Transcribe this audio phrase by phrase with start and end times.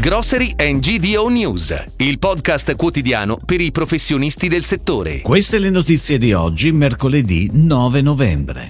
[0.00, 5.22] Grocery and GDO News, il podcast quotidiano per i professionisti del settore.
[5.22, 8.68] Queste le notizie di oggi, mercoledì 9 novembre.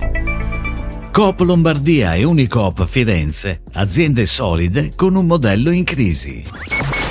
[1.12, 6.42] Coop Lombardia e Unicoop Firenze, aziende solide con un modello in crisi.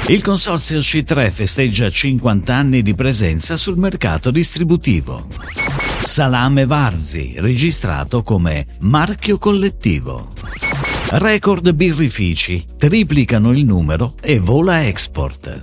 [0.08, 5.28] Il consorzio C3 festeggia 50 anni di presenza sul mercato distributivo.
[6.02, 10.32] Salame Varzi, registrato come marchio collettivo.
[11.10, 15.62] Record birrifici, triplicano il numero e vola export.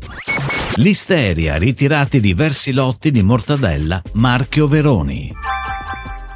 [0.77, 5.31] Listeria, ritirati diversi lotti di mortadella marchio Veroni.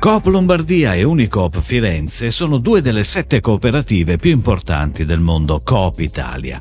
[0.00, 5.98] Coop Lombardia e Unicoop Firenze sono due delle sette cooperative più importanti del mondo Coop
[5.98, 6.60] Italia.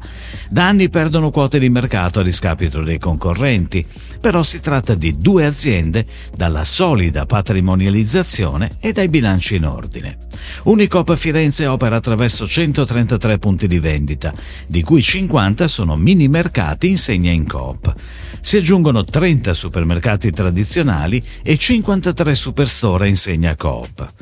[0.50, 3.86] Da anni perdono quote di mercato a discapito dei concorrenti,
[4.20, 10.18] però si tratta di due aziende dalla solida patrimonializzazione e dai bilanci in ordine.
[10.64, 14.34] Unicoop Firenze opera attraverso 133 punti di vendita,
[14.68, 17.94] di cui 50 sono mini mercati in segna in Coop
[18.40, 23.27] si aggiungono 30 supermercati tradizionali e 53 superstore in segna
[23.58, 24.14] Coop.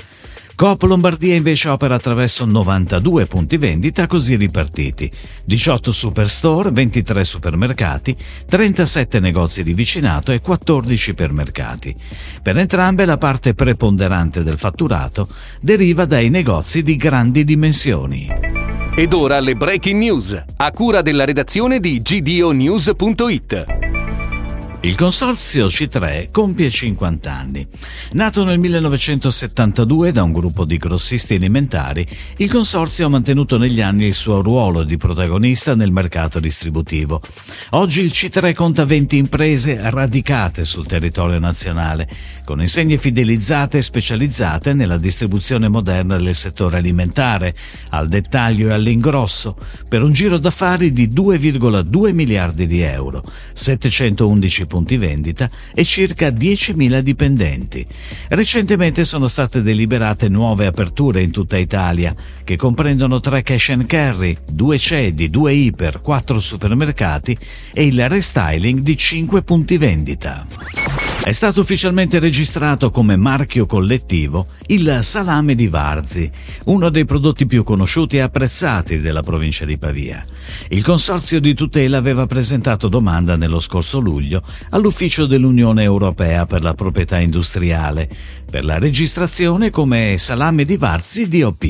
[0.55, 5.11] Coop Lombardia invece opera attraverso 92 punti vendita così ripartiti,
[5.43, 8.15] 18 superstore, 23 supermercati,
[8.47, 11.93] 37 negozi di vicinato e 14 ipermercati.
[12.41, 15.27] Per entrambe la parte preponderante del fatturato
[15.59, 18.27] deriva dai negozi di grandi dimensioni.
[18.95, 23.84] Ed ora le breaking news, a cura della redazione di gdonews.it.
[24.85, 27.65] Il consorzio C3 compie 50 anni.
[28.11, 34.05] Nato nel 1972 da un gruppo di grossisti alimentari, il consorzio ha mantenuto negli anni
[34.05, 37.19] il suo ruolo di protagonista nel mercato distributivo.
[37.71, 42.07] Oggi il C3 conta 20 imprese radicate sul territorio nazionale,
[42.45, 47.55] con insegne fidelizzate e specializzate nella distribuzione moderna del settore alimentare,
[47.89, 49.57] al dettaglio e all'ingrosso,
[49.89, 56.99] per un giro d'affari di 2,2 miliardi di euro, 711 punti vendita e circa 10.000
[56.99, 57.85] dipendenti.
[58.29, 62.13] Recentemente sono state deliberate nuove aperture in tutta Italia,
[62.43, 67.37] che comprendono tre cash and carry, due cedi, due iper, quattro supermercati
[67.73, 71.04] e il restyling di 5 punti vendita.
[71.25, 76.29] È stato ufficialmente registrato come marchio collettivo il salame di Varzi,
[76.65, 80.23] uno dei prodotti più conosciuti e apprezzati della provincia di Pavia.
[80.69, 86.75] Il consorzio di tutela aveva presentato domanda nello scorso luglio all'ufficio dell'Unione Europea per la
[86.75, 88.07] proprietà industriale
[88.47, 91.63] per la registrazione come salame di Varzi DOP.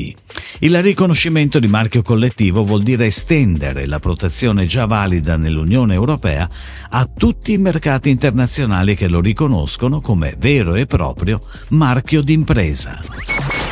[0.58, 6.48] Il riconoscimento di marchio collettivo vuol dire estendere la protezione già valida nell'Unione Europea
[6.90, 9.45] a tutti i mercati internazionali che lo riconoscono
[10.00, 11.38] come vero e proprio
[11.70, 13.02] marchio d'impresa.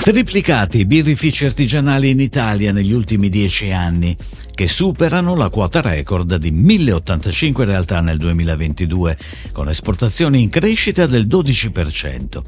[0.01, 4.17] Triplicati i birrifici artigianali in Italia negli ultimi dieci anni
[4.55, 9.19] che superano la quota record di 1085 realtà nel 2022,
[9.53, 12.41] con esportazioni in crescita del 12%.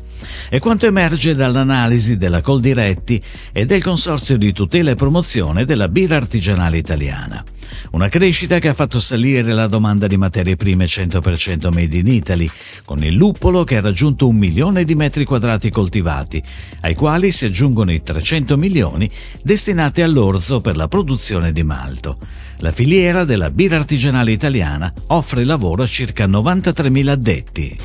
[0.49, 3.21] E quanto emerge dall'analisi della Coldiretti
[3.53, 7.45] e del Consorzio di tutela e promozione della birra artigianale italiana.
[7.93, 12.49] Una crescita che ha fatto salire la domanda di materie prime 100% made in Italy,
[12.85, 16.43] con il luppolo che ha raggiunto un milione di metri quadrati coltivati,
[16.83, 19.09] ai quali si aggiungono i 300 milioni
[19.43, 21.63] destinati all'orzo per la produzione di
[21.97, 22.19] malto.
[22.59, 27.79] La filiera della birra artigianale italiana offre lavoro a circa 93.000 addetti.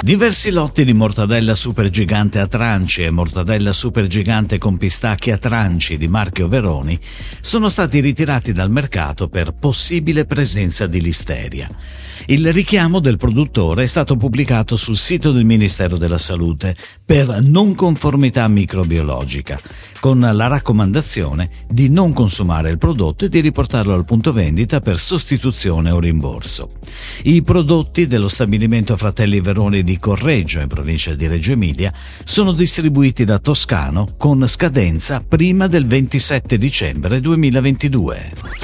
[0.00, 6.08] Diversi lotti di mortadella supergigante a tranci e mortadella supergigante con pistacchi a tranci di
[6.08, 6.98] marchio Veroni
[7.40, 11.66] sono stati ritirati dal mercato per possibile presenza di listeria.
[12.26, 16.74] Il richiamo del produttore è stato pubblicato sul sito del Ministero della Salute
[17.04, 19.60] per non conformità microbiologica,
[20.00, 24.96] con la raccomandazione di non consumare il prodotto e di riportarlo al punto vendita per
[24.96, 26.70] sostituzione o rimborso.
[27.24, 31.92] I prodotti dello stabilimento Fratelli Veroni di Correggio, in provincia di Reggio Emilia,
[32.24, 38.63] sono distribuiti da Toscano con scadenza prima del 27 dicembre 2022.